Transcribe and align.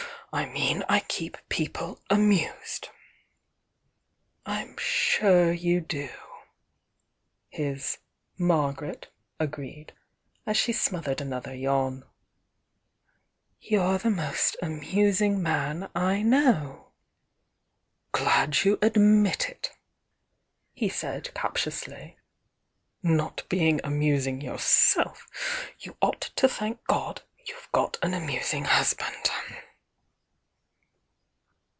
I 0.33 0.45
mean 0.45 0.85
I 0.87 1.01
keep 1.01 1.37
peo 1.49 1.67
ple 1.69 2.01
amused." 2.09 2.87
"I'm 4.45 4.77
sure 4.77 5.51
you 5.51 5.81
do!" 5.81 6.07
his 7.49 7.97
"Margaret" 8.37 9.09
agreed, 9.41 9.91
as 10.45 10.55
she 10.55 10.71
smothered 10.71 11.19
another 11.19 11.53
yawn. 11.53 12.05
"You're 13.59 13.97
the 13.97 14.09
most 14.09 14.55
amus 14.63 15.19
ing 15.19 15.43
man 15.43 15.89
I 15.93 16.21
know!" 16.21 16.93
"Glad 18.13 18.63
you 18.63 18.79
admit 18.81 19.49
it!" 19.49 19.71
he 20.71 20.87
said, 20.87 21.33
captiously. 21.33 22.17
"Not 23.03 23.43
being 23.49 23.81
amusing 23.83 24.39
yourself, 24.39 25.27
you 25.79 25.97
ought 26.01 26.21
to 26.37 26.47
thank 26.47 26.81
God 26.85 27.21
you've 27.37 27.67
got 27.73 27.97
an 28.01 28.13
amusing 28.13 28.63
husband!" 28.63 29.29